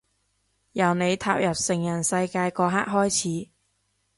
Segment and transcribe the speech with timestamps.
[0.71, 3.51] 由你踏入成人世界嗰刻開始